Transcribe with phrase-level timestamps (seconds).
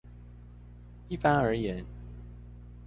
[1.09, 1.85] 一般而言